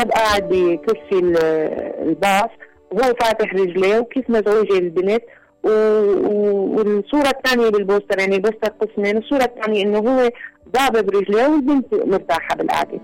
[0.00, 1.18] الشاب قاعد بكرسي
[2.02, 2.50] الباص
[2.90, 5.22] وهو فاتح رجليه وكيف مزعوجه البنت
[5.62, 10.30] والصورة الثانية بالبوستر يعني البوستر قسمين الصورة الثانية إنه هو
[10.76, 13.00] ضابط برجليه والبنت مرتاحة بالقعدة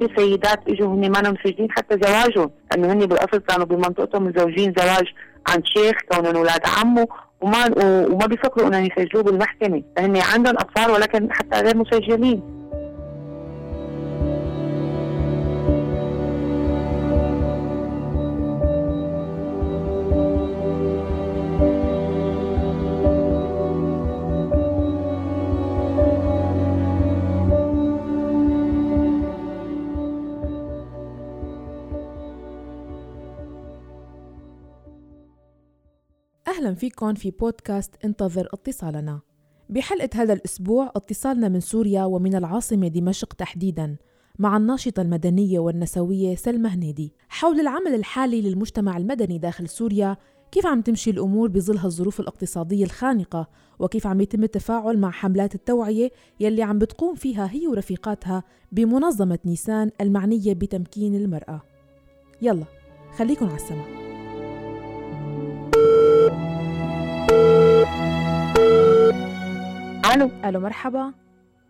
[0.00, 5.06] في سيدات إجوا هن ما مسجلين حتى زواجهم لأنه هن بالأصل كانوا بمنطقتهم متزوجين زواج
[5.48, 7.08] عن شيخ كونهم أولاد عمه
[7.40, 7.64] وما
[8.06, 9.82] وما بيفكروا إنهم يسجلوه بالمحكمة.
[9.96, 12.59] فهن عندهم أطفال ولكن حتى غير مسجلين.
[36.80, 39.20] فيكم في بودكاست انتظر اتصالنا.
[39.68, 43.96] بحلقة هذا الأسبوع اتصالنا من سوريا ومن العاصمة دمشق تحديدا
[44.38, 47.12] مع الناشطة المدنية والنسوية سلمى هنيدي.
[47.28, 50.16] حول العمل الحالي للمجتمع المدني داخل سوريا
[50.52, 56.10] كيف عم تمشي الأمور بظل هالظروف الاقتصادية الخانقة؟ وكيف عم يتم التفاعل مع حملات التوعية
[56.40, 58.42] يلي عم بتقوم فيها هي ورفيقاتها
[58.72, 61.62] بمنظمة نيسان المعنية بتمكين المرأة؟
[62.42, 62.64] يلا
[63.16, 64.09] خليكن على السماء.
[70.14, 70.30] ألو.
[70.44, 71.12] ألو مرحبا.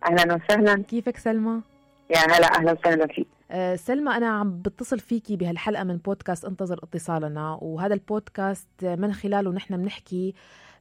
[0.05, 0.83] أهلا وسهلا.
[0.83, 1.61] كيفك سلمى؟
[2.09, 3.27] يا هلا أهلا وسهلا فيك.
[3.51, 9.51] أه سلمى أنا عم بتصل فيكي بهالحلقة من بودكاست انتظر اتصالنا وهذا البودكاست من خلاله
[9.51, 10.33] نحن بنحكي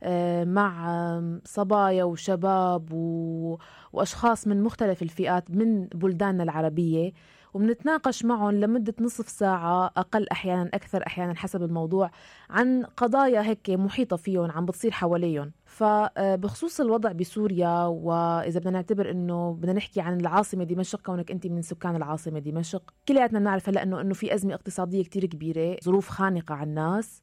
[0.03, 3.59] أه مع صبايا وشباب و...
[3.93, 7.13] وأشخاص من مختلف الفئات من بلداننا العربية.
[7.55, 12.11] وبنتناقش معهم لمدة نصف ساعة أقل أحيانا أكثر أحيانا حسب الموضوع
[12.51, 15.53] عن قضايا هيك محيطة فيهم عم بتصير حواليهم.
[15.65, 21.63] فبخصوص الوضع بسوريا وإذا بدنا نعتبر أنه بدنا نحكي عن العاصمة دمشق كونك أنت من
[21.63, 26.55] سكان العاصمة دمشق كلياتنا بنعرف هلا أنه أنه في أزمة اقتصادية كتير كبيرة ظروف خانقة
[26.55, 27.23] على الناس.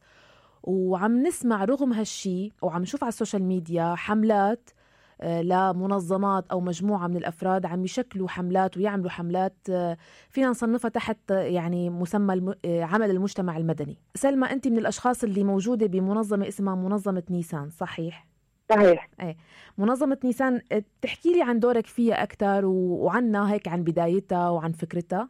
[0.63, 4.76] وعم نسمع رغم هالشي وعم نشوف على ال social media حملات آه،
[5.23, 9.97] لمنظمات أو مجموعة من الأفراد عم يشكلوا حملات ويعملوا حملات آه،
[10.29, 13.97] فينا نصنفها تحت آه، يعني مسمى عمل المجتمع المدني.
[14.15, 18.27] سلمى أنت من الأشخاص اللي موجودة بمنظمة اسمها منظمة نيسان صحيح؟
[18.69, 19.09] صحيح.
[19.21, 19.37] إيه.
[19.77, 20.61] منظمة نيسان
[21.01, 25.29] تحكي لي عن دورك فيها أكثر وعنا هيك عن بدايتها وعن فكرتها؟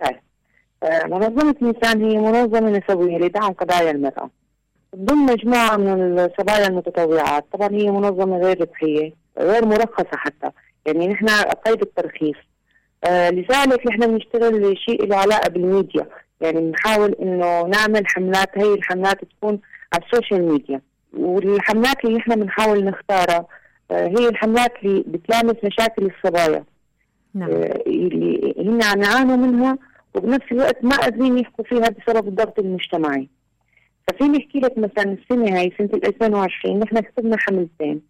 [0.00, 0.20] طيب.
[1.04, 4.30] منظمة نيسان هي منظمة نسوية لدعم قضايا المرأة.
[4.94, 7.44] ضمن مجموعة من الصبايا المتطوعات.
[7.52, 10.50] طبعا هي منظمة غير ربحية غير مرخصة حتى.
[10.86, 11.26] يعني نحن
[11.66, 12.36] قيد الترخيص.
[13.04, 16.06] آه لذلك نحن بنشتغل شيء له علاقة بالميديا.
[16.40, 19.60] يعني بنحاول إنه نعمل حملات هي الحملات تكون
[19.92, 20.80] على ال social media.
[21.18, 23.46] والحملات اللي نحن بنحاول نختارها
[23.90, 26.64] آه هي الحملات اللي بتلامس مشاكل الصبايا.
[27.34, 27.50] نعم.
[27.50, 29.78] آه اللي هن عم يعانوا منها
[30.14, 33.28] وبنفس الوقت ما قادرين يحكوا فيها بسبب الضغط المجتمعي.
[34.08, 38.02] ففيني احكي لك مثلا السنة هاي سنة 2020 نحن اخترنا حملتين.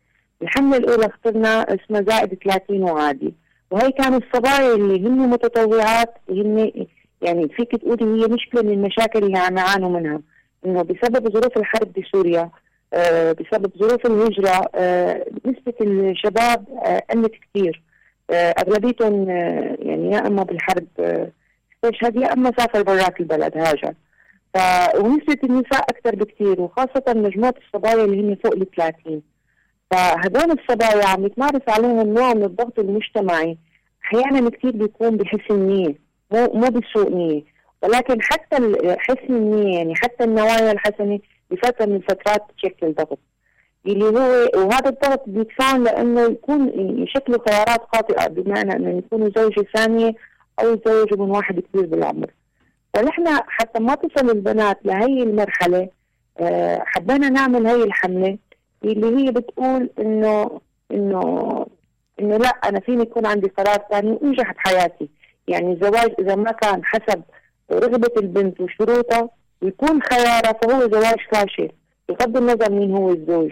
[0.43, 3.34] الحملة الأولى اخترنا اسمها زائد 30 وعادي.
[3.71, 6.72] وهي كانوا الصبايا اللي هن متطوعات هن
[7.22, 10.21] يعني فيك تقولي هي مشكلة من المشاكل اللي عم يعانوا منها.
[10.66, 12.50] إنه بسبب ظروف الحرب بسوريا
[12.94, 17.82] آه بسبب ظروف الهجرة آه نسبة الشباب آه قلت كثير
[18.31, 19.31] أغلبيتهم
[19.78, 20.87] يعني يا إما بالحرب
[21.84, 23.94] استشهد يا إما سافر برات البلد هاجر.
[25.00, 29.22] ونسبة النساء أكثر بكثير وخاصة مجموعة الصبايا اللي هن فوق ال 30
[29.91, 33.59] فهذول الصبايا عم يتمارس عليهم نوع من الضغط المجتمعي
[34.04, 35.94] أحيانا كثير بيكون بحسن نية
[36.32, 37.43] مو مو بسوء نية.
[37.82, 38.56] ولكن حتى
[38.98, 41.19] حسن النية يعني حتى النوايا الحسنة
[41.50, 43.19] بفترة من الفترات تشكل ضغط
[43.87, 46.69] اللي هو وهذا الضغط بيدفعهم لأنه يكون
[47.03, 50.12] يشكلوا خيارات خاطئة بمعنى إنه يكونوا زوجة ثانية
[50.61, 52.31] أو يتزوجوا من واحد كبير بالعمر.
[52.94, 55.88] فنحن حتى ما تصل البنات لهي المرحلة
[56.38, 58.38] آه، حبينا نعمل هي الحملة
[58.85, 60.61] اللي هي بتقول إنه
[60.91, 61.67] إنه
[62.20, 65.08] إنه لا أنا فيني يكون عندي قرار ثاني وانجح بحياتي
[65.49, 67.23] يعني الزواج إذا ما كان حسب
[67.73, 69.29] رغبة البنت وشروطها
[69.62, 71.69] ويكون خيارها فهو زواج فاشل.
[72.08, 73.50] بغض النظر مين هو الزوج.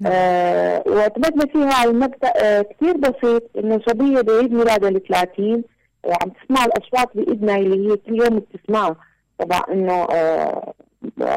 [0.00, 0.12] نعم.
[0.14, 5.64] آه واعتمدنا فيها على مبدا آه كثير بسيط إنه صبية بعيد ميلادها ال 30
[6.04, 8.96] وعم تسمع الأصوات باذنها اللي هي كل يوم بتسمعها
[9.38, 10.72] طبعا إنه آه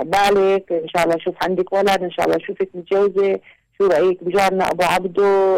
[0.04, 3.40] بالك إن شاء الله أشوف عندك ولد إن شاء الله اشوفك متجوزة
[3.78, 5.56] شو رأيك بجارنا أبو عبده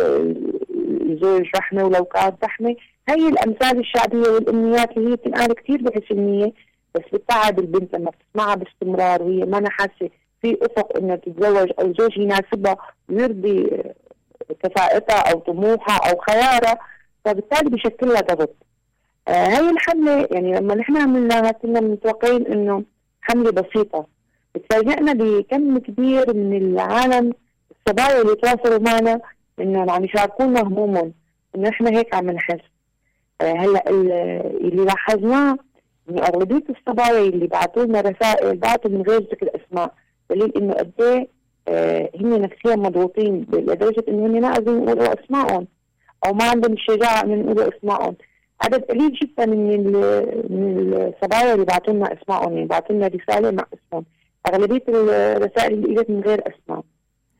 [1.21, 2.75] زوج رحمة ولو كان رحمه
[3.09, 6.51] هي الأمثال الشعبية والأمنيات اللي هي بتنقال كثير بحسنيه
[6.95, 10.09] بس بتتعب البنت لما بتسمعها باستمرار وهي ما حاسة
[10.41, 12.77] في أفق انها تتزوج أو زوج يناسبها
[13.09, 13.83] ويرضي
[14.63, 16.77] كفاءتها أو طموحها أو خيارها.
[17.25, 18.55] فبالتالي بشكل لها ضغط.
[19.27, 22.83] آه هي الحملة يعني لما نحن عملناها كنا متوقعين إنه
[23.21, 24.07] حملة بسيطة.
[24.53, 27.33] تفاجئنا بكم كبير من العالم
[27.71, 29.21] الصبايا اللي تواصلوا معنا
[29.59, 31.13] إنه عم يشاركونا همومهم
[31.55, 32.59] إنه إحنا هيك عم نحس.
[33.41, 35.57] آه هلأ اللي لاحظناه
[36.09, 39.93] إنه أغلبية الصبايا اللي بعثوا لنا رسائل بعثوا من غير ذكر أسماء
[40.29, 41.27] دليل إنه قد إيه
[41.67, 45.67] آه هن نفسيا مضغوطين لدرجة إنه هن ما قادرين يقولوا أسمائهم
[46.25, 48.15] أو ما عندهم الشجاعة إنهم يقولوا أسمائهم.
[48.61, 49.91] عدد قليل جدا من
[50.49, 54.05] من الصبايا اللي بعثوا لنا اسمائهم يعني بعثوا لنا رسالة مع اسمهم
[54.47, 56.83] أغلبية الرسائل اللي إجت من غير أسماء.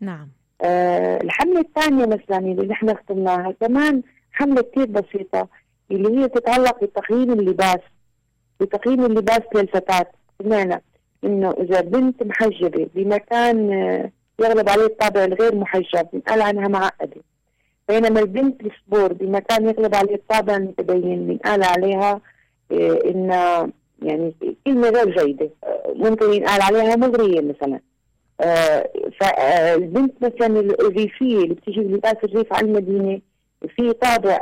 [0.02, 0.28] نعم.
[0.62, 5.48] آه الحملة الثانية مثلا اللي نحن اخترناها كمان حملة كثير بسيطة
[5.92, 7.80] اللي هي تتعلق بتقييم اللباس
[8.60, 10.06] بتقييم اللباس للفتاة.
[10.40, 10.84] بمعنى
[11.24, 17.22] إنه إذا بنت محجبة بمكان آه، يغلب عليه الطابع الغير محجب بنقال عنها معقدة.
[17.90, 22.22] بينما البنت السبور بمكان يغلب عليه الطابع المتدين بنقال عليها
[22.72, 23.70] آه، انها
[24.02, 24.34] يعني
[24.66, 25.50] كلمة غير جيدة.
[25.64, 27.80] آه، ممكن ينقال عليها مغرية مثلا.
[29.20, 33.22] فالبنت مثلا الريفية اللي بتيجي بلباس الريف على المدينة
[33.76, 34.40] في طابع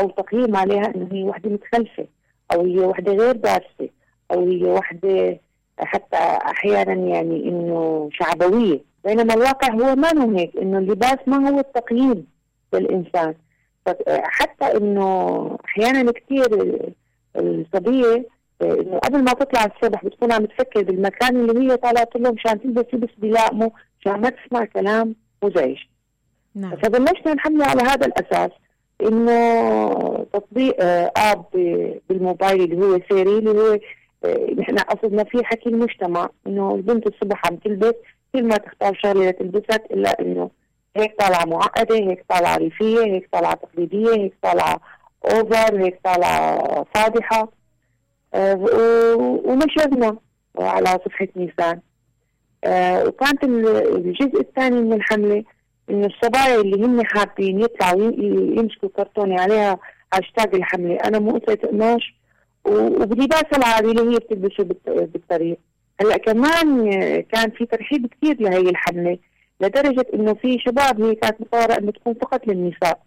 [0.00, 2.06] أو تقييم عليها إنه هي وحدة متخلفة
[2.52, 3.88] أو هي وحدة غير دارسة
[4.32, 5.40] أو هي وحدة
[5.78, 6.16] حتى
[6.50, 8.80] أحيانا يعني إنه شعبوية.
[9.08, 12.26] بينما الواقع هو ما هو هيك إنه اللباس ما هو التقييم
[12.74, 13.34] للإنسان
[14.08, 16.46] حتى إنه أحيانا كثير
[17.36, 18.26] الصبية
[18.62, 22.84] إنه قبل ما تطلع الصبح بتكون عم تفكر بالمكان اللي هي طالعت له مشان تلبس
[22.92, 23.70] لبس بيلائمه
[24.00, 25.76] مشان ما تسمع كلام مزعج
[26.54, 26.76] نعم.
[26.76, 28.50] فبلشنا نحمل على هذا الأساس
[29.02, 30.76] إنه تطبيق
[31.18, 31.44] app
[32.08, 33.78] بالموبايل اللي هو Siri اللي هو
[34.58, 37.94] نحن قصدنا فيه حكي المجتمع إنه البنت الصبح عم تلبس
[38.32, 40.50] كل ما تختار شغلة لتلبسها إلا إنه
[40.96, 44.80] هيك طالعة معقدة هيك طالعة ريفية هيك طالعة تقليدية هيك طالعة
[45.24, 46.58] over هيك طالعة
[46.94, 47.48] فاضحه
[48.34, 48.54] أه
[49.44, 50.16] ونشرنا
[50.58, 51.80] على صفحة نيسان.
[52.64, 55.44] أه وكانت الجزء الثاني من الحملة
[55.90, 58.12] إنه الصبايا اللي هن حابين يطلعوا
[58.58, 59.78] يمسكوا كرتونة عليها
[60.14, 60.96] هاشتاج الحملة.
[61.04, 62.14] أنا مو قصه قماش
[62.64, 65.58] وبلباس العادي اللي هي بتلبسه بالطريق.
[66.00, 66.90] هلا كمان
[67.22, 69.18] كان في ترحيب كثير لهي الحملة
[69.60, 73.00] لدرجة إنه في شباب هي كانت مصوره إنه تكون فقط للنساء.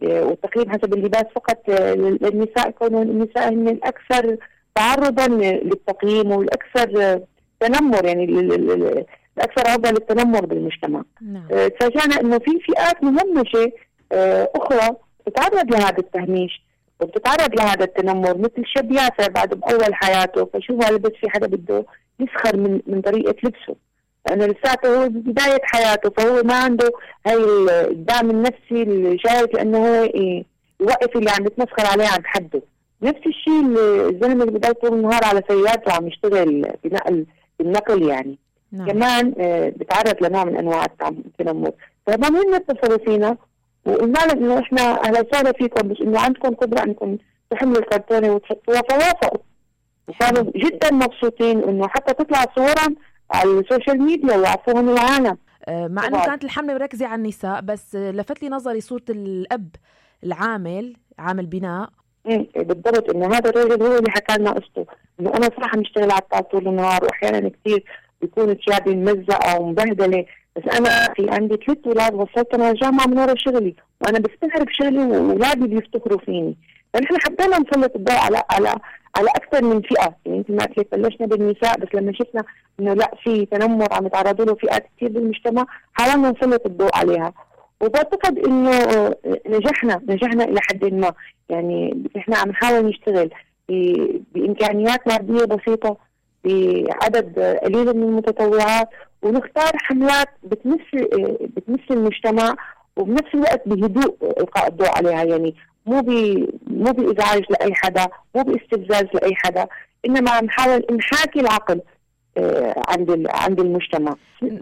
[0.00, 4.36] والتقييم حسب اللباس فقط للنساء كونوا النساء هن الأكثر
[4.74, 7.20] تعرضا للتقييم والأكثر
[7.60, 11.02] تنمر يعني الأكثر عرضة للتنمر بالمجتمع.
[11.22, 11.48] نعم.
[11.52, 13.72] آه، تفاجئنا إنه في فئات مهمشة
[14.12, 14.96] آه، أخرى
[15.26, 16.62] تتعرض لهذا التهميش
[17.00, 21.84] وبتتعرض لهذا التنمر مثل شاب يافع بعد بأول حياته فشو هذا بس في حدا بده؟
[22.20, 23.76] يسخر من من طريقة لبسه.
[24.28, 26.90] لأنه لساته هو بداية حياته فهو ما عنده
[27.26, 27.36] هاي
[27.90, 30.08] الدعم النفسي الجاي لأنه هو
[30.80, 32.62] يوقف اللي عم يتمسخر عليه عند حده.
[33.02, 33.60] نفس الشيء
[34.10, 37.26] الزلمة اللي بضل طول النهار على سيارته وعم يشتغل بنقل
[37.58, 38.38] بالنقل يعني.
[38.72, 38.86] نعم.
[38.86, 41.70] كمان آه، بتعرض لنوع من أنواع التنمر
[42.06, 43.36] فضمن اتصلوا فينا.
[43.86, 47.16] وقلنا لهم إنه إحنا أهلا وسهلا فيكم بس إنه عندكم قدرة إنكم
[47.50, 49.40] تحملوا الكرتونة وتحطوها فوافقوا.
[50.08, 52.96] وكانوا جدا مبسوطين إنه حتى تطلع صورهم
[53.30, 55.38] على ال social media ويعرفوهم العالم.
[55.68, 59.68] آه، مع إنه كانت الحملة مركزة على النساء بس لفت لي نظري صورة الأب
[60.24, 61.88] العامل عامل بناء.
[62.26, 64.86] إيه بالضبط إنه هذا الرجل هو اللي حكى لنا قصته.
[65.20, 67.84] إنه أنا صراحة مشتغل على الطاوله طول النهار واحيانا كثير
[68.20, 70.24] بيكون ثيابي ممزقه ومبهدله
[70.56, 74.98] بس أنا في عندي ثلاث أولاد وصلت أنا الجامعة من ورا شغلي وأنا بفتخر بشغلي
[74.98, 76.56] واولادي بيفتخروا فيني.
[76.94, 78.74] فنحن حبينا نسلط الضوء على على
[79.16, 80.14] على أكثر من فئة.
[80.26, 82.44] يعني انت ما قلت بلشنا بالنساء بس لما شفنا
[82.80, 87.32] إنه لا في تنمر عم يتعرضوا له فئات كثير بالمجتمع حاولنا نسلط الضوء عليها.
[87.80, 88.70] وبعتقد إنه
[89.46, 91.12] نجحنا نجحنا إلى حد ما.
[91.48, 93.30] يعني نحن عم نحاول نشتغل
[94.34, 95.96] بإمكانيات مادية بسيطة
[96.44, 98.88] بعدد قليل من المتطوعات
[99.22, 100.80] ونختار حملات بتمس
[101.40, 102.54] بتمس المجتمع
[102.96, 105.24] وبنفس الوقت بهدوء إلقاء الضوء عليها.
[105.24, 105.54] يعني
[105.86, 109.66] مو بي مو بإزعاج لأي حدا مو باستفزاز لأي حدا
[110.06, 111.80] إنما نحاول نحاكي العقل
[112.38, 114.16] آه، عند عند المجتمع.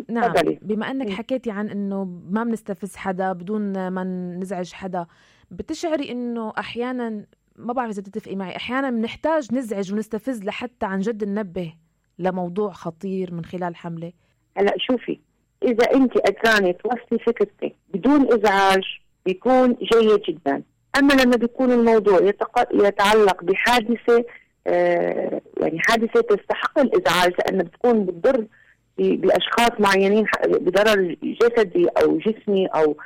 [0.09, 4.05] نعم بما إنك حكيتي عن إنه ما بنستفز حدا بدون ما
[4.41, 5.07] نزعج حدا
[5.51, 7.25] بتشعري إنه أحيانا
[7.57, 11.75] ما بعرف إذا تتفقي معي أحيانا بنحتاج نزعج ونستفز لحتى عن جد ننبه
[12.19, 14.13] لموضوع خطير من خلال حملة؟
[14.57, 15.19] هلا شوفي
[15.63, 18.83] إذا انت قدرانه توصلي فكرتك بدون إزعاج
[19.27, 20.63] بيكون جيد جدا.
[20.99, 22.21] اما لما بيكون الموضوع
[22.73, 24.25] يتعلق بحادثة
[24.67, 28.45] آه يعني حادثة تستحق الإزعاج لانها بتكون بتضر
[28.99, 32.97] بأشخاص معينين بضرر جسدي أو جسمي أو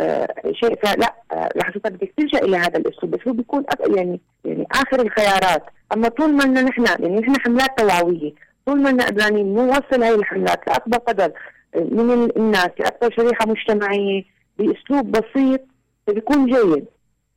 [0.00, 0.74] آه شيء.
[0.82, 3.64] فلا آه رح بدك تلجا إلى هذا الأسلوب بس هو بيكون
[3.96, 5.62] يعني يعني آخر الخيارات.
[5.92, 8.32] أما طول ما نحن يعني نحن حملات توعوية
[8.66, 11.32] طول ما قدرانين نوصل هاي الحملات لأكبر قدر
[11.74, 14.24] من الناس لأكبر شريحة مجتمعية
[14.58, 15.60] بأسلوب بسيط
[16.08, 16.86] بيكون جيد.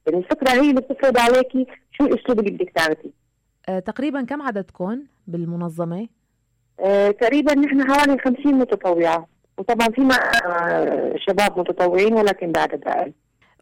[0.10, 1.66] يعني الفكرة هي اللي بتفرض عليكي.
[1.92, 3.10] شو الأسلوب اللي بدك تعرفيه؟
[3.70, 6.08] أه تقريبا كم عددكم بالمنظمة؟
[6.80, 9.28] أه تقريبا نحن حوالي 50 متطوعة.
[9.58, 10.01] وطبعا في
[10.46, 13.13] آه شباب متطوعين ولكن بعدد أقل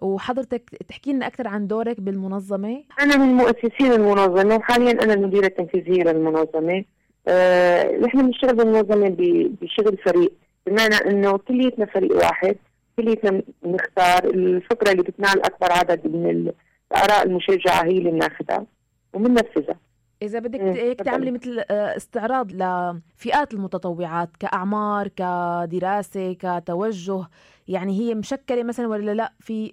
[0.01, 6.03] وحضرتك تحكي لنا أكثر عن دورك بالمنظمة؟ أنا من مؤسسين المنظمة وحاليا أنا المديرة التنفيذية
[6.03, 6.83] للمنظمة.
[7.27, 9.15] آه، نحن بنشتغل بالمنظمة
[9.61, 10.33] بشغل فريق.
[10.67, 12.55] بمعنى إنه كليتنا فريق واحد.
[13.01, 16.51] كليتنا نختار الفكرة اللي بتنال أكبر عدد من
[16.91, 18.65] الآراء المشجعة هي اللي بناخذها
[19.13, 19.75] وبننفذها.
[20.21, 27.27] إذا بدك هيك تعملي مثل آه، استعراض لفئات المتطوعات كأعمار كدراسة كتوجه
[27.67, 29.71] يعني هي مشكلة مثلا ولا لأ؟ في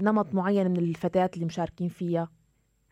[0.00, 2.28] نمط معين من الفتيات اللي مشاركين فيها؟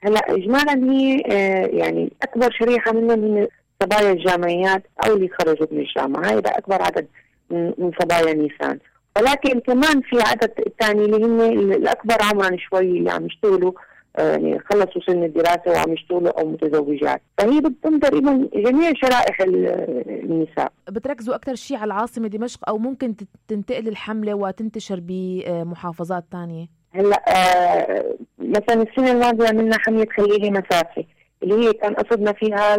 [0.00, 3.46] هلأ اجمالا هي آه، يعني أكبر شريحة منهم من
[3.82, 6.24] صبايا الجامعيات أو اللي خرجوا من الجامعة.
[6.24, 7.06] هذا أكبر عدد
[7.50, 8.78] من صبايا نيسان.
[9.16, 11.40] ولكن كمان في عدد ثاني اللي هم
[11.72, 13.72] الأكبر عمرا شوي اللي عم يشتغلوا
[14.18, 20.72] آه، يعني خلصوا سن الدراسة وعم يشتغلوا أو متزوجات، فهي بتضم تقريبا جميع شرائح النساء.
[20.88, 23.14] بتركزوا أكثر شيء على العاصمة دمشق أو ممكن
[23.48, 31.04] تنتقل الحملة وتنتشر بمحافظات ثانية؟ هلأ آه مثلا السنة الماضية عملنا حملة خليلي مسافة
[31.42, 32.76] اللي هي كان قصدنا فيها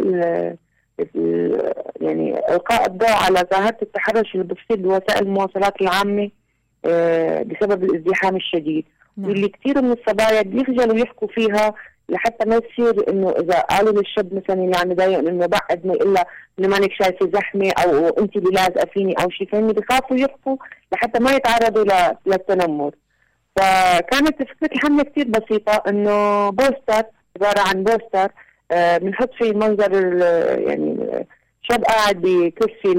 [2.01, 6.29] يعني إلقاء الضوء على ظاهرة التحرش اللي بتصير بوسائل المواصلات العامة
[6.85, 8.85] آه، بسبب الازدحام الشديد
[9.17, 9.29] نعم.
[9.29, 11.73] واللي كثير من الصبايا بيخجلوا يحكوا فيها
[12.09, 16.17] لحتى ما يصير إنه إذا قالوا للشاب مثلا اللي عم يضايق إنه بعد ما يقول
[16.59, 20.57] إنه مانك شايفة زحمة أو أنت اللي لازقه فيني أو شيء فهن بخافوا يحكوا
[20.93, 21.85] لحتى ما يتعرضوا
[22.25, 22.91] للتنمر
[23.55, 27.03] فكانت فكرة الحملة كثير بسيطة إنه poster
[27.35, 28.31] عبارة عن poster
[28.71, 29.93] بنحط آه، فيه منظر
[30.67, 30.97] يعني
[31.61, 32.91] شاب قاعد بكرسي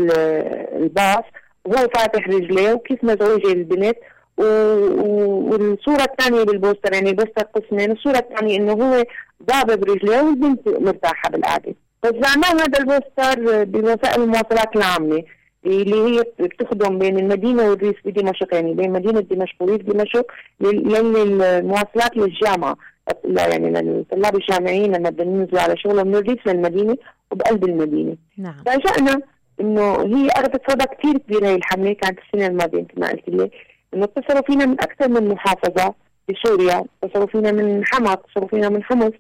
[0.77, 1.25] الباص
[1.65, 3.97] وهو فاتح رجليه وكيف مزعوجه البنت
[4.39, 9.05] والصورة الثانية بال poster يعني ال poster قسمين الصورة الثانية إنه هو
[9.43, 15.23] ضابط برجليه والبنت مرتاحة بالقعده وزعناه هذا البوستر بوسائل المواصلات العامة
[15.67, 20.27] اللي هي بتخدم بين المدينة والريف بدمشق يعني بين مدينة دمشق وريف دمشق
[20.61, 22.77] للمواصلات للجامعة.
[23.25, 26.97] يعني للطلاب الجامعيين لما بدهم ينزلوا على شغلهم من الريف للمدينة
[27.33, 28.17] وبقلب المدينة.
[28.39, 28.63] نعم.
[28.67, 29.21] فاجأنا
[29.61, 33.51] إنه هي أخذت صدى كثير كبير هي الحملة كانت السنة الماضية مثل ما قلت لي.
[33.95, 35.95] إنه اتصلوا فينا من أكثر من محافظة
[36.29, 39.13] بسوريا اتصلوا فينا من حما اتصلوا فينا من حمص.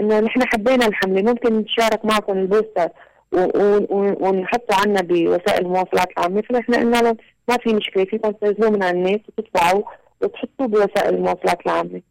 [0.00, 2.88] إنه نحن حبينا الحملة ممكن نشارك معكم البوستر
[3.32, 7.16] ونحطه عنا بوسائل المواصلات العامه فنحن قلنا لهم
[7.48, 9.82] ما في مشكلة فيكم تنزلوه من على النت وتطبعوا
[10.20, 12.02] وتحطوه بوسائل المواصلات العامة.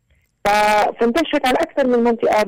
[1.00, 2.44] فانتشرت على أكثر من منطقة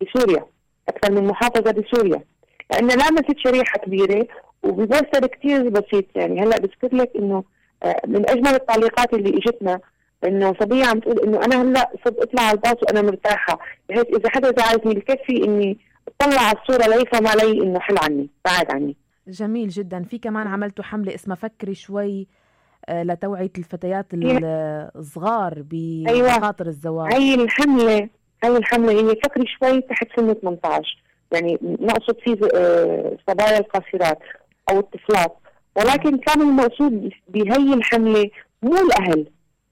[0.00, 0.46] بسوريا
[0.88, 2.22] أكثر من محافظة بسوريا.
[2.70, 4.26] لأن لامست شريحة كبيرة
[4.62, 6.42] وببوستر كثير بسيط يعني.
[6.42, 7.44] هلأ بذكر لك إنه
[7.82, 9.80] آه، من أجمل التعليقات اللي إجتنا
[10.24, 13.58] إنه صبية عم تقول إنه أنا هلأ صرت أطلع على الباص وأنا مرتاحة
[13.88, 18.70] بحيث إذا حدا زعلتني بكفي إني أطلع على الصورة ليفهم علي إنه حل عني بعد
[18.70, 18.96] عني.
[19.28, 20.02] جميل جدا.
[20.02, 22.26] في كمان عملتوا حملة اسمها فكري شوي
[22.88, 24.06] آه، لتوعية الفتيات
[24.96, 26.70] الصغار بمخاطر أيوة.
[26.70, 27.12] الزواج.
[27.14, 28.08] هي الحملة
[28.44, 34.18] هي الحملة هي فكري شوي تحت سن 18 يعني نقصد فيه آه، صبايا القاصرات
[34.70, 35.36] أو الطفلات.
[35.76, 38.30] ولكن كان المقصود بهي الحملة
[38.62, 39.26] مو الأهل.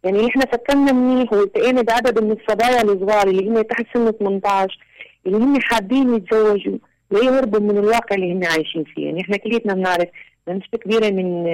[0.05, 4.79] يعني إحنا فكرنا منيح والتقينا بعدد من الصبايا الصغار اللي هم تحت سن 18
[5.27, 6.79] اللي هم حابين يتزوجوا
[7.11, 9.07] ليهربوا من الواقع اللي هم عايشين فيه.
[9.07, 10.09] يعني إحنا كليتنا بنعرف
[10.49, 11.45] نسبة كبيرة من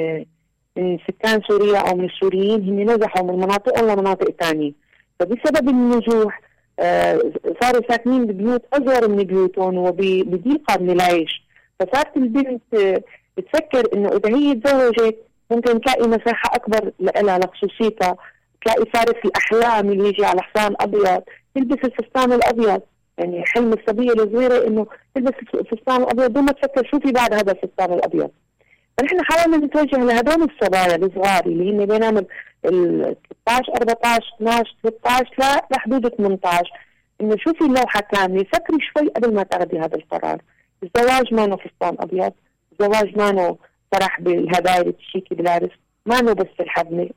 [0.77, 4.73] من سكان سوريا أو من السوريين هم نزحوا من مناطقهم لمناطق ثانية
[5.21, 6.41] فبسبب النزوح
[6.81, 7.21] آه
[7.63, 11.45] صاروا ساكنين ببيوت أصغر من بيوتهم وبضيقه من العيش.
[11.81, 13.03] فصارت البنت آه
[13.37, 15.17] بتفكر إنه إذا هي تزوجت
[15.51, 18.17] ممكن تلاقي مساحة أكبر لها لخصوصيتها.
[18.65, 21.23] تلاقي صارت الأحلام اللي يجي على حصان ابيض
[21.55, 22.81] تلبس الفستان الأبيض.
[23.19, 26.33] يعني حلم الصبية الصغيرة إنه تلبس الفستان الأبيض.
[26.33, 28.31] دون ما تفكر شو في بعد هذا الفستان الأبيض.
[28.99, 32.27] فنحن حاولنا نتوجه لهدول الصبايا الصغار اللي هن بينهم
[32.65, 36.71] ال 13 14 12 13 لحدود 18
[37.21, 40.43] إنه شوفي اللوحة كاملة فكري شوي قبل ما تاخذي هذا القرار.
[40.83, 42.33] الزواج ما فستان أبيض
[42.73, 43.57] الزواج ما
[43.93, 45.71] فرح بالهدايا تشيكي بالعرس
[46.07, 47.11] ما بس الحفله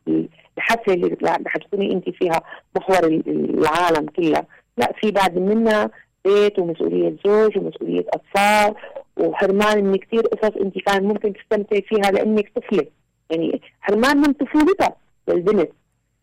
[0.58, 2.42] الحفله اللي رح تكوني انت فيها
[2.76, 4.46] محور العالم كلها
[4.78, 5.90] لا في بعد منها
[6.28, 8.76] بيت ومسؤولية زوج ومسؤولية أطفال
[9.18, 12.86] وحرمان من كثير قصص أنت كان ممكن تستمتعي فيها لأنك طفلة.
[13.30, 14.96] يعني حرمان من طفولتها
[15.28, 15.70] للبنت.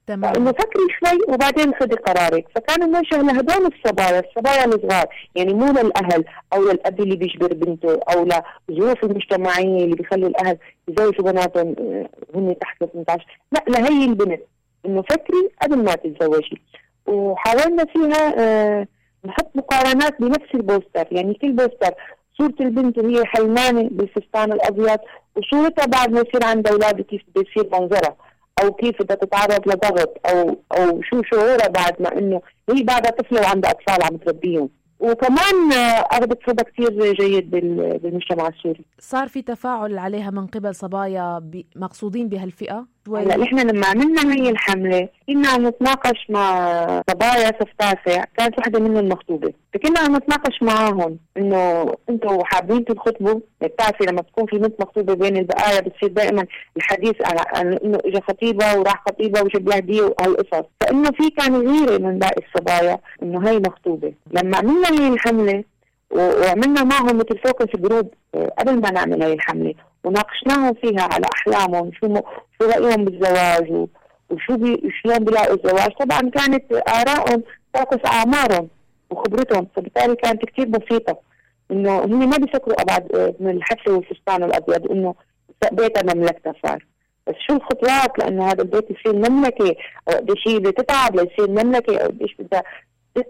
[0.06, 0.34] تمام.
[0.36, 2.46] انه فكري شوي وبعدين خذي قرارك.
[2.54, 5.06] فكان موجه لهدول الصبايا الصبايا الصغار.
[5.34, 8.28] يعني مو للأهل أو للأب اللي بيجبر بنته أو
[8.68, 10.58] لظروف المجتمعية اللي بيخلوا الأهل
[10.88, 14.40] يزوجوا بناتهم آه، هن تحت 18 لا لهي البنت.
[14.86, 16.62] إنه فكري قبل ما تتزوجي.
[17.06, 18.86] وحاولنا فيها آه،
[19.26, 21.06] نحط مقارنات بنفس البوستر.
[21.10, 21.94] يعني كل بوستر
[22.38, 24.98] صورة البنت وهي حلمانة بالفستان الأبيض
[25.36, 28.16] وصورتها بعد ما يصير عندها أولاد كيف بده يصير منظرها
[28.62, 33.40] أو كيف بدها تتعرض لضغط أو أو شو شعورها بعد ما إنه هي بعدها طفلة
[33.40, 34.68] وعندها أطفال عم تربيهم.
[35.00, 35.72] وكمان
[36.12, 38.84] أخذت صدى كثير جيد بالمجتمع السوري.
[38.98, 45.08] صار في تفاعل عليها من قبل صبايا مقصودين بهالفئة؟ هلأ نحن لما عملنا هي الحملة
[45.28, 46.68] كنا عم نتناقش مع
[47.10, 53.40] صبايا صف تاسع كانت وحدة منهم مخطوبه فكنا عم نتناقش معاهم إنه أنتم حابين تخطبوا
[53.62, 56.46] بتعرفي لما تكون في بنت مخطوبة بين البقايا بتصير دائما
[56.76, 57.14] الحديث
[57.54, 60.64] عن إنه اجى خطيبة وراح خطيبة وجاب لها هديه وهالقصص.
[60.80, 64.12] فإنه في كان غيرة من باقي الصبايا إنه هي مخطوبة.
[64.32, 65.64] لما عملنا هي الحملة
[66.10, 68.14] وعملنا معهم مثل focus group
[68.58, 72.06] قبل ما نعمل هي الحملة وناقشناهم فيها على أحلامهم شو
[72.64, 73.88] شو رايهم بالزواج
[74.30, 77.42] وشو بي شلون بيلاقوا الزواج؟ طبعا كانت آرائهم
[77.72, 78.68] تعكس أعمارهم
[79.10, 81.18] وخبرتهم فبالتالي كانت كثير بسيطة.
[81.70, 85.14] إنه هم ما بيفكروا أبعد من الحفله والفستان الأبيض إنه
[85.72, 86.86] بيتها مملكتها صار.
[87.26, 89.74] بس شو الخطوات؟ لأنه هذا البيت يصير مملكة
[90.08, 92.62] أو قديش بدها تتعب ليصير مملكة أو قديش بدها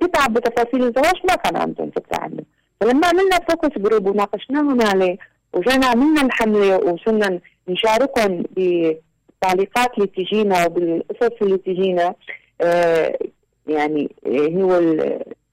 [0.00, 2.42] تتعب بتفاصيل الزواج ما كان عندهم فكرة عنه.
[2.80, 5.16] فلما عملنا focus group وناقشناهم عليه
[5.52, 8.44] وجينا عملنا الحملة وصرنا نشاركهم
[9.44, 12.14] بالتعليقات اللي تجينا وبالقصص اللي تجينا
[12.60, 13.18] آه
[13.66, 14.80] يعني هو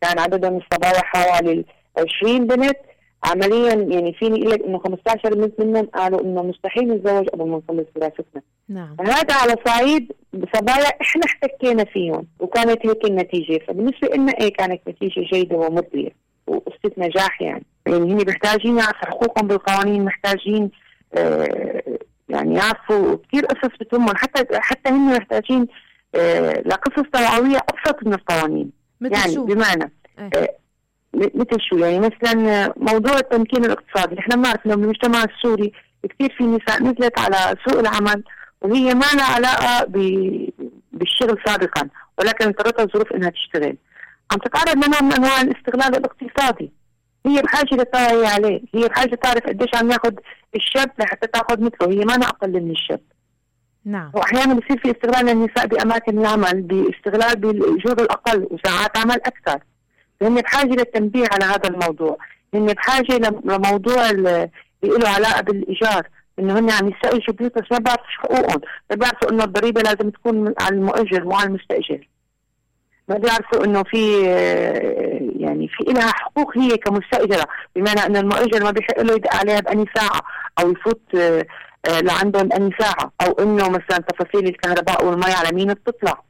[0.01, 1.65] كان عددهم الصبايا حوالي
[1.97, 2.77] 20 بنت
[3.23, 7.57] عمليا يعني فيني أقول لك إنه 15 بنت منهم قالوا إنه مستحيل نتزوج قبل ما
[7.57, 8.41] نخلص دراستنا.
[8.69, 8.95] نعم.
[8.99, 10.11] هذا على صعيد
[10.55, 16.09] صبايا إحنا احتكينا فيهم وكانت هيك النتيجة فبالنسبة لنا إيه كانت نتيجة جيدة ومرضية.
[16.47, 20.71] وقصه نجاح يعني يعني هن محتاجين يعرفوا حقوقهم بالقوانين محتاجين
[21.13, 21.90] آه
[22.31, 24.15] يعني يعرفوا كثير قصص بتهمهم.
[24.15, 25.67] حتى حتى هن محتاجين
[26.15, 28.71] آه لقصص توعوية أبسط من القوانين.
[29.01, 30.29] مثل يعني شو؟ بمعنى إيه.
[30.35, 30.49] آه
[31.13, 34.15] مثل شو؟ يعني مثلا موضوع التمكين الاقتصادي.
[34.15, 35.73] نحن بنعرف انه بالمجتمع السوري
[36.09, 38.23] كثير في نساء نزلت على سوق العمل
[38.61, 39.85] وهي ما لها علاقة
[40.91, 41.89] بالشغل سابقا
[42.19, 43.77] ولكن اضطرتها الظروف إنها تشتغل.
[44.31, 46.71] عم تتعرض لنوع من أنواع الاستغلال الاقتصادي.
[47.25, 50.13] هي بحاجة لتطلعي عليه هي بحاجة تعرف قديش عم ياخذ
[50.55, 52.99] الشاب لحتى تاخذ مثله هي ما أقل من الشاب.
[53.85, 54.11] نعم.
[54.13, 59.59] وأحيانا بصير في استغلال للنساء بأماكن العمل باستغلال بالاجور الأقل وساعات عمل أكثر.
[60.21, 62.17] هن بحاجة للتنبيه على هذا الموضوع.
[62.53, 64.49] هن بحاجة لموضوع اللي
[64.83, 66.07] له علاقة بالإيجار.
[66.39, 68.61] إنه هن عم يستاجروا بيوت بس ما بيعرفوا حقوقهم.
[68.89, 72.07] ما بيعرفوا إنه الضريبة لازم تكون على المؤجر مو على المستأجر.
[73.11, 74.21] ما بيعرفوا إنه في
[75.39, 77.47] يعني في لها حقوق هي كمستأجرة.
[77.75, 80.21] بمعنى إنه المؤجر ما بيحق له يدق عليها بأني ساعة
[80.59, 81.45] أو يفوت آه،
[82.01, 83.11] لعندهم بأني ساعة.
[83.21, 86.21] أو إنه مثلا تفاصيل الكهرباء والمي على مين بتطلع.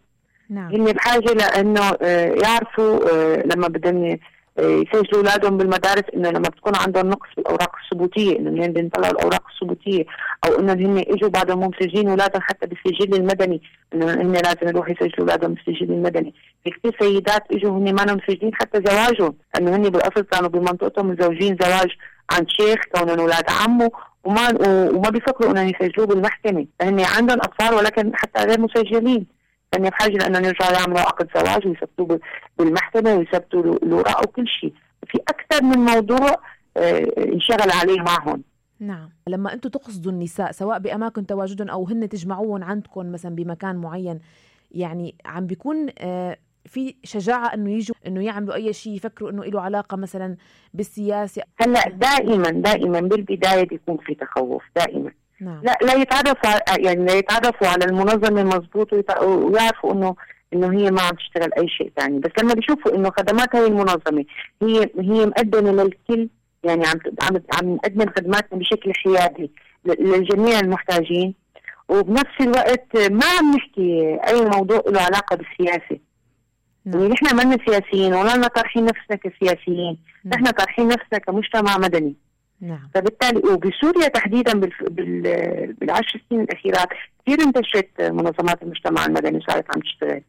[0.49, 0.71] نعم.
[0.75, 4.17] هن بحاجة لإنه آه، يعرفوا آه، لما بدهم
[4.59, 10.05] يسجلوا اولادهم بالمدارس إنه لما بتكون عندهم نقص بالاوراق الثبوتية إنه هن بيطلعوا الأوراق الثبوتية
[10.45, 13.61] أو إنه هن إجوا بعدهم مسجلين أولادهم حتى بالسجل المدني
[13.93, 16.33] إنه هن لازم يروحوا يسجلوا أولادهم بالسجل المدني،
[16.63, 21.57] في كثير سيدات إجوا هن ما مسجلين حتى زواجهم، إنه هن بالأصل كانوا بمنطقتهم متزوجين
[21.61, 21.89] زواج
[22.31, 23.91] عند شيخ كونهم أولاد عمه
[24.23, 24.49] وما
[24.89, 29.25] وما بيفكروا إنهم يسجلوه بالمحكمة، فهن عندهم أطفال ولكن حتى غير مسجلين،
[29.73, 32.19] لأن بحاجه لأنه يرجعوا يعملوا عقد زواج ويثبتوه
[32.57, 34.73] بالمحكمه ويثبتوا الاوراق وكل شيء.
[35.07, 36.35] في أكثر من موضوع
[36.77, 38.43] آه، انشغل عليه معهم.
[38.79, 39.09] نعم.
[39.27, 44.19] لما أنتم تقصدوا النساء سواء بأماكن تواجدهم أو هن تجمعوهم عندكم مثلا بمكان معين
[44.71, 49.61] يعني عم بيكون آه، في شجاعة إنه يجوا إنه يعملوا أي شيء يفكروا إنه له
[49.61, 50.35] علاقة مثلا
[50.73, 55.11] بالسياسة؟ هلأ دائما دائما بالبداية بيكون في تخوف دائما.
[55.41, 55.61] نعم.
[55.63, 60.15] لا لا يتعرفوا يعني لا يتعرفوا على المنظمه مضبوط ويعرفوا انه
[60.53, 64.25] إنه هي ما عم تشتغل أي شيء ثاني بس لما بيشوفوا إنه خدمات هاي المنظمة
[64.61, 66.29] هي هي مقدمة للكل
[66.63, 69.51] يعني عم عم عم نقدم خدماتنا بشكل حيادي
[69.85, 71.33] للجميع المحتاجين.
[71.89, 75.99] وبنفس الوقت ما عم نحكي أي موضوع له علاقة بالسياسة.
[76.85, 77.01] نعم.
[77.01, 79.97] يعني نحن ما سياسيين ولا طارحين نفسنا كسياسيين.
[80.25, 82.15] نحن طارحين نفسنا كمجتمع مدني.
[82.61, 82.89] نعم.
[82.93, 84.59] فبالتالي وبسوريا تحديدا
[85.79, 86.87] بالعشر سنين الأخيرات
[87.25, 90.21] كثير انتشرت منظمات المجتمع المدني وصارت عم تشتغل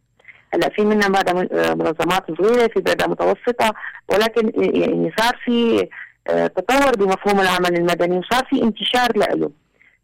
[0.54, 1.30] هلأ في منها بعد
[1.78, 3.74] منظمات صغيرة في بعدها متوسطة
[4.08, 5.88] ولكن يعني صار في
[6.28, 9.50] آه، تطور بمفهوم العمل المدني وصار في انتشار له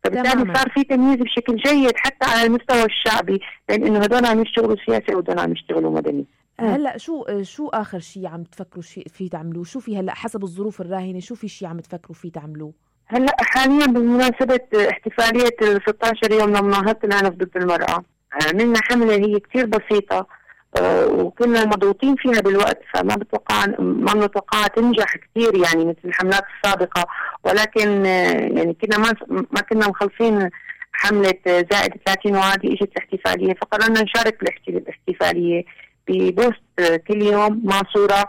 [0.05, 4.77] فبالتالي صار في تمييز بشكل جيد حتى على المستوى الشعبي بين إنه هدول عم يشتغلوا
[4.87, 6.27] سياسي وهدول عم يشتغلوا مدني.
[6.61, 10.81] هلأ شو شو آخر شيء عم تفكروا شيء فيه تعملوه؟ شو في هلأ حسب الظروف
[10.81, 12.73] الراهنة شو في شيء عم تفكروا فيه تعملوه؟
[13.07, 19.67] هلأ حاليا بمناسبة احتفالية ال 16 يوم لمناهضة العنف ضد المرأة عملنا حملة هي كثير
[19.67, 20.27] بسيطة
[20.81, 27.07] آه، وكنا مضغوطين فيها بالوقت فما بتوقع ما بنتوقعها تنجح كثير يعني مثل الحملات السابقة
[27.45, 30.51] ولكن آه، يعني كنا ما ما كنا مخلصين
[30.93, 35.65] حملة زائد 30 وعادي اجت الاحتفاليه فقررنا نشارك بالاحتفاليه
[36.09, 38.25] ببوست كل يوم مع صورة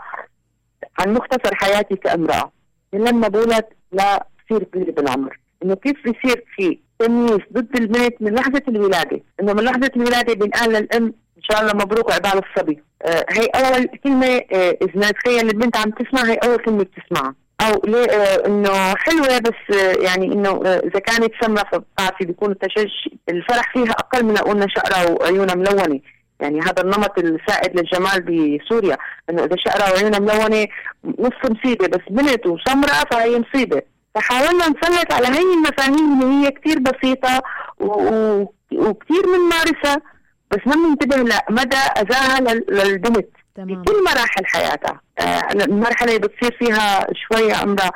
[0.98, 2.52] عن مختصر حياتي كامرأة.
[2.92, 5.38] من لما بولد لتصير كبيره بالعمر.
[5.62, 10.70] إنه كيف بيصير في تمييز ضد البنت من لحظة الولادة؟ إنه من لحظة الولادة بنقال
[10.70, 12.82] للام إن شاء الله مبروك عقبال الصبي.
[13.02, 17.82] آه هي أول كلمة آه إذا نتخيل البنت عم تسمع هي أول كلمة بتسمعها أو
[17.84, 22.90] ليه آه إنه حلوة بس آه يعني إنه آه إذا كانت سمرة فبتعرفي بيكون التشج
[23.28, 26.00] الفرح فيها أقل من قلنا شقرة وعيونها ملونة.
[26.40, 28.96] يعني هذا النمط السائد للجمال بسوريا.
[29.30, 30.68] إنه إذا شقره وعيونها ملونة
[31.04, 33.82] نص مصيبة بس بنت وسمراء فهي مصيبة.
[34.14, 37.42] فحاولنا نسلط على هي المفاهيم اللي هي كثير بسيطة
[38.72, 40.02] وكثير بنمارسها
[40.50, 43.28] بس ما بننتبه لمدى أذاها للبنت.
[43.54, 45.00] في كل مراحل حياتها.
[45.18, 47.90] آه المرحلة اللي بتصير فيها شوي عمرها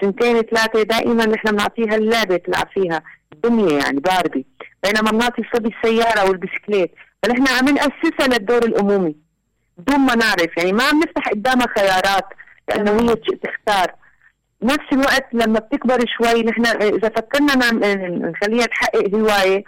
[0.00, 3.02] سنتين ثلاثة دائما نحن بنعطيها اللعبة تلعب فيها.
[3.32, 4.46] الدنيا يعني باربي.
[4.84, 6.94] بينما بنعطي الصبي السيارة والبسكليت.
[7.22, 9.16] فنحن عم نأسسها للدور الأمومي.
[9.78, 12.24] بدون ما نعرف يعني ما عم نفتح قدامها خيارات
[12.68, 13.94] لأنه هي تختار.
[14.62, 17.54] نفس الوقت لما بتكبر شوي نحن إذا فكرنا
[18.30, 19.64] نخليها تحقق هواية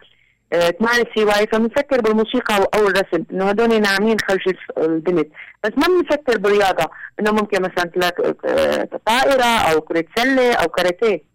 [0.52, 5.28] آه، تمارس هواية فبنفكر بالموسيقى أو الرسم إنه هدول ناعمين خلف البنت.
[5.64, 6.90] بس ما بنفكر بالرياضة
[7.20, 8.12] إنه ممكن مثلا
[8.44, 11.33] آه، طائرة أو كرة سلة أو كاراتيه.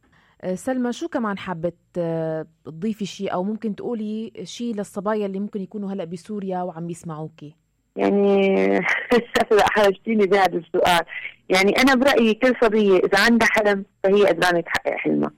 [0.54, 1.72] سلمى شو كمان حابة
[2.66, 7.56] تضيفي شيء أو ممكن تقولي شيء للصبايا اللي ممكن يكونوا هلأ بسوريا وعم يسمعوكي؟
[7.96, 8.82] يعني
[9.76, 11.06] حرجتيني بهذا السؤال.
[11.50, 15.32] يعني أنا برأيي كل صبية إذا عندها حلم فهي قدرانه تحقق حلمها.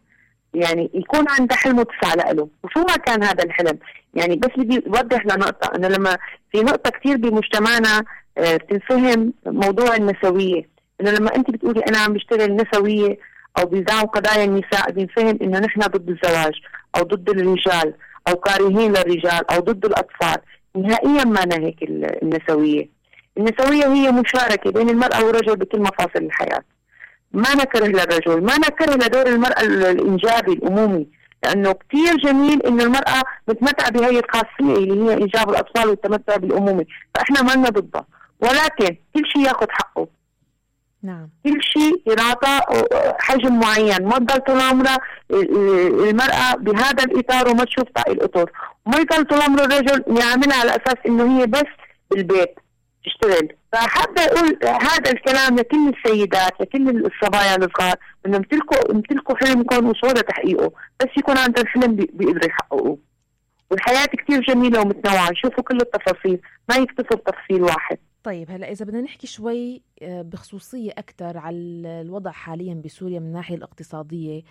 [0.53, 3.79] يعني يكون عندها حلم وتسعى له وشو ما كان هذا الحلم.
[4.13, 5.75] يعني بس بدي أوضح لنقطة.
[5.75, 6.17] انه لما
[6.51, 8.03] في نقطة كثير بمجتمعنا
[8.37, 10.69] آه، بتنفهم موضوع النسوية.
[11.01, 13.17] انه لما أنت بتقولي أنا عم بشتغل نسوية
[13.57, 16.53] أو بدعم قضايا النساء بنفهم إنه نحن ضد الزواج
[16.97, 17.93] أو ضد الرجال
[18.27, 20.37] أو كارهين للرجال أو ضد الأطفال
[20.75, 21.83] نهائيا ما هيك
[22.23, 22.89] النسوية.
[23.37, 26.63] النسوية هي مشاركة بين المرأة والرجل بكل مفاصل الحياة.
[27.33, 31.07] ما نكره للرجل ما نكره لدور المرأة الإنجابي الأمومي
[31.43, 36.85] لأنه كثير جميل إنه المرأة متمتعة بهي الخاصية اللي هي إنجاب الأطفال والتمتع بالامومه
[37.15, 38.05] فإحنا ما لنا ضدها.
[38.39, 40.07] ولكن كل شيء يأخذ حقه.
[41.03, 41.29] نعم.
[41.43, 42.59] كل شيء ينعطى
[43.19, 44.05] حجم معين.
[44.05, 44.97] ما تضل طول عمرها
[45.31, 48.51] المرأة بهذا الإطار وما تشوف باقي الإطار
[48.85, 51.69] وما يضل طول عمره الرجل يعملها على أساس إنه هي بس
[52.11, 52.55] بالبيت
[53.05, 53.47] تشتغل.
[53.73, 60.71] فحابة أقول هذا الكلام لكل السيدات لكل الصبايا الصغار إنه امتلكوا امتلكوا حلمكم وصعود تحقيقه.
[60.99, 62.97] بس يكون عندهم حلم بيقدروا يحققوه.
[63.71, 65.31] والحياة كثير جميلة ومتنوعة.
[65.31, 66.39] يشوفوا كل التفاصيل.
[66.69, 67.97] ما يكتفوا بتفصيل واحد.
[68.23, 71.55] طيب هلأ إذا بدنا نحكي شوي آه، بخصوصية أكثر على
[72.01, 74.41] الوضع حاليا بسوريا من الناحية الاقتصادية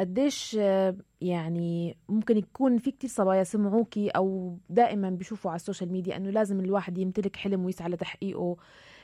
[0.00, 5.92] قديش آه، يعني ممكن يكون في كتير صبايا سمعوكي أو دائما بيشوفوا على ال social
[5.92, 8.56] media إنه لازم الواحد يمتلك حلم ويسعى لتحقيقه؟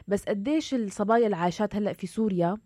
[0.09, 2.57] بس قديش الصبايا العايشات هلأ في سوريا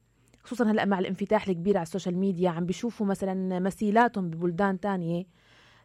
[0.44, 5.24] خصوصا هلأ مع الانفتاح الكبير على ال social media عم بيشوفوا مثلا مثيلاتهم ببلدان تانية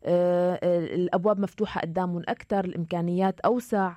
[0.03, 0.59] آه،
[0.95, 3.95] الأبواب مفتوحة قدامهم أكثر الإمكانيات أوسع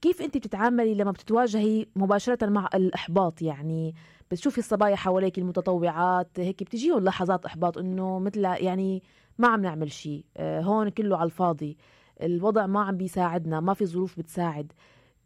[0.00, 3.94] كيف انت بتتعاملي لما بتتواجهي مباشرة مع الإحباط؟ يعني
[4.30, 9.02] بتشوفي الصبايا حواليك المتطوعات هيك بتجيهم لحظات إحباط إنه مثل يعني
[9.38, 11.76] ما عم نعمل شيء آه، هون كله على الفاضي
[12.22, 14.72] الوضع ما عم بيساعدنا ما في ظروف بتساعد.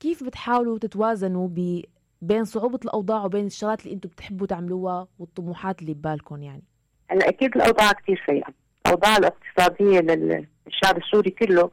[0.00, 1.48] كيف بتحاولوا تتوازنوا
[2.22, 6.62] بين صعوبة الأوضاع وبين الشغلات اللي أنتم بتحبوا تعملوها والطموحات اللي ببالكم يعني؟
[7.10, 8.54] هلأ أكيد الأوضاع كثير سيئة.
[8.86, 11.70] الأوضاع الاقتصادية للشعب السوري كله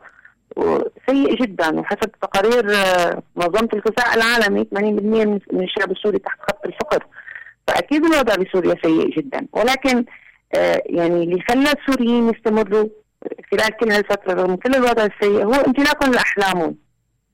[1.10, 1.80] سيء جدا.
[1.80, 7.06] وحسب تقارير آه، منظمة الغذاء العالمي 80% من الشعب السوري تحت خط الفقر.
[7.68, 9.48] فأكيد الوضع بسوريا سيء جدا.
[9.54, 10.06] ولكن
[10.56, 12.90] آه، يعني اللي خلى السوريين يستمروا
[13.52, 16.76] خلال كل هالفترة رغم كل الوضع السيء هو امتلاكهم لاحلامهم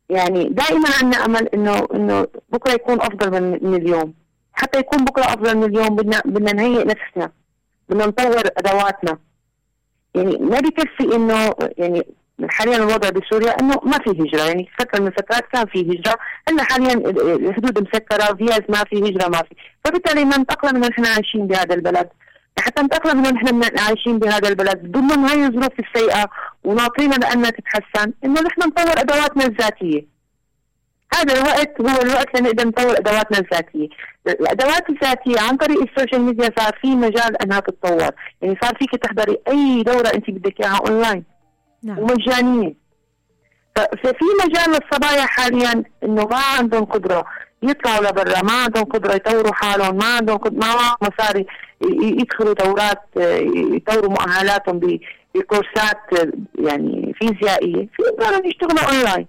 [0.09, 4.13] يعني دائما عندنا أمل إنه إنه بكرة يكون أفضل من, من اليوم.
[4.53, 7.31] حتى يكون بكرة أفضل من اليوم بدنا بدنا نهيئ نفسنا.
[7.89, 9.17] بدنا نطور أدواتنا.
[10.15, 12.07] يعني ما بكفي إنه يعني
[12.49, 14.47] حاليا الوضع بسوريا إنه ما في هجرة.
[14.47, 16.15] يعني فترة من الفترات كان في هجرة.
[16.49, 16.93] هلا حاليا
[17.49, 18.35] الحدود مسكرة.
[18.35, 19.55] فيز ما في هجرة ما في.
[19.85, 22.09] فبالتالي ما نتاقلم انه نحن عايشين بهذا البلد.
[22.59, 24.91] حتى نتاقلم انه نحن عايشين بهذا البلد.
[24.91, 26.25] ضمن هاي الظروف السيئة
[26.63, 30.15] وناطرين لانها تتحسن إنه نحن نطور أدواتنا الذاتية.
[31.15, 33.87] هذا الوقت هو الوقت لنقدر نطور أدواتنا الذاتية،
[34.27, 38.91] الأدوات الذاتية عن طريق ال social media صار في مجال إنها تتطور، يعني صار فيك
[38.91, 41.23] تحضري أي دورة أنت بدك إياها أونلاين.
[41.85, 41.99] نعم.
[41.99, 42.73] ومجانيه
[43.75, 47.25] ففي مجال للصبايا حاليا إنه ما عندهم قدرة
[47.63, 51.45] يطلعوا لبرا ما عندهم قدرة يطوروا حالهم ما عندهم قدرة ما معهم مصاري
[52.01, 53.01] يدخلوا دورات
[53.75, 54.99] يطوروا مؤهلاتهم
[55.35, 57.87] بكورسات يعني فيزيائية.
[57.95, 58.03] في
[58.45, 59.27] يشتغلوا أونلاين.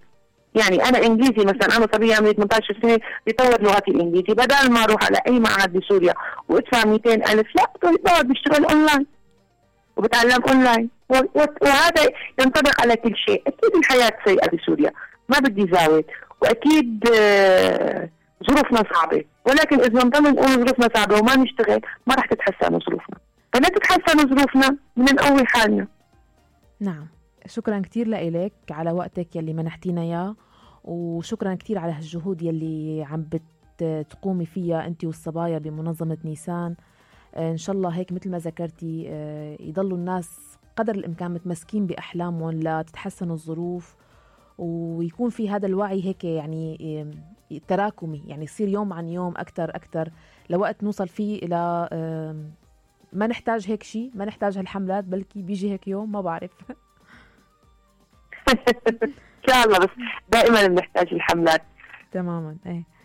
[0.55, 5.05] يعني أنا إنجليزي مثلا أنا صبيه عمري 18 سنة بطور لغتي الانجليزي بدل ما أروح
[5.05, 6.14] على أي معهد بسوريا
[6.49, 9.07] وأدفع 200 ألف لا بقعد بشتغل أونلاين.
[9.96, 10.90] وبتعلم أونلاين.
[11.62, 13.42] وهذا ينطبق على كل شيء.
[13.46, 14.92] أكيد الحياة سيئة بسوريا.
[15.28, 16.05] ما بدي زاود
[16.42, 18.09] وأكيد آه،
[18.50, 19.24] ظروفنا صعبة.
[19.46, 23.16] ولكن إذا نضل نقول ظروفنا صعبة وما نشتغل ما رح تتحسن ظروفنا.
[23.52, 25.87] فلا تتحسن ظروفنا بدنا نقوي حالنا.
[26.80, 27.06] نعم.
[27.46, 30.37] شكرا كثير لك على وقتك يلي منحتينا إياه.
[30.85, 33.26] وشكرا كثير على هالجهود يلي عم
[33.80, 36.74] بتقومي فيها أنت والصبايا بمنظمة نيسان.
[37.37, 43.31] إن شاء الله هيك مثل ما ذكرتي آه، يضلوا الناس قدر الإمكان متمسكين بأحلامهم لتتحسن
[43.31, 43.96] الظروف
[44.59, 47.07] ويكون في هذا الوعي هيك يعني
[47.68, 50.11] تراكمي يعني يصير يوم عن يوم أكثر أكثر
[50.51, 51.88] لوقت نوصل فيه إلى
[53.12, 56.51] ما نحتاج هيك شيء ما نحتاج هالحملات بلكي بيجي هيك يوم ما بعرف.
[59.03, 59.12] إن
[59.49, 59.88] شاء الله بس
[60.29, 61.62] دائما بنحتاج الحملات.
[62.12, 62.95] تماما إيه.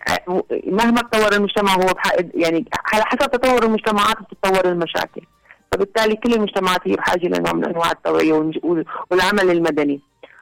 [0.67, 1.93] مهما تطور المجتمع هو
[2.33, 5.21] يعني على حسب تطور المجتمعات بتتطور المشاكل.
[5.71, 8.33] فبالتالي كل المجتمعات هي بحاجة لنوع من أنواع التوعية
[9.11, 10.01] والعمل المدني.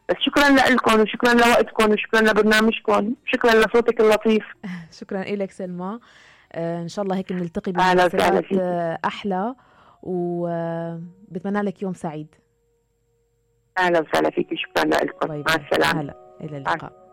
[0.09, 3.13] بس شكرا لكم وشكرا لوقتكم وشكرا لبرنامجكم.
[3.25, 4.45] شكرا لصوتك اللطيف.
[4.99, 5.99] شكرا لك سلمى.
[6.51, 8.53] آه، إن شاء الله هيك بنلتقي بمناسبات
[9.05, 9.55] أحلى.
[10.03, 12.35] وبتمنى لك يوم سعيد.
[13.77, 14.47] أهلا وسهلا فيك.
[14.53, 16.01] شكرا لكم مع السلامة.
[16.01, 17.08] هلا إلى اللقاء.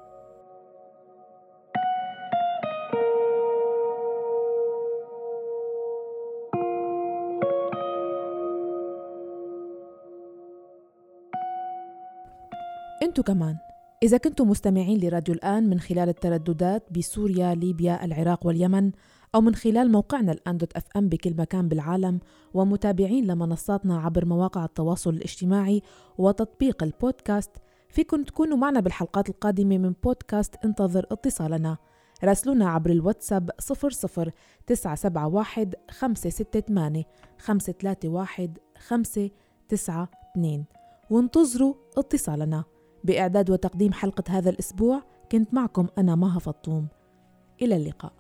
[13.19, 13.57] انتو كمان.
[14.03, 18.93] إذا كنتم مستمعين لراديو الآن من خلال الترددات بسوريا، ليبيا، العراق واليمن
[19.35, 22.21] أو من خلال موقعنا الآن دوت أف أم بكل مكان بالعالم
[22.55, 25.83] ومتابعين لمنصاتنا عبر مواقع التواصل الاجتماعي
[26.19, 27.51] وتطبيق البودكاست
[27.89, 31.77] فيكن تكونوا معنا بالحلقات القادمة من بودكاست انتظر اتصالنا.
[32.25, 34.33] راسلونا عبر الواتساب 00
[34.67, 37.05] 971 568
[37.39, 40.65] 531 592
[41.11, 42.76] وانتظروا اتصالنا.
[43.07, 46.89] بإعداد وتقديم حلقة هذا الأسبوع كنت معكم أنا مها فطوم.
[47.63, 48.13] إلى اللقاء.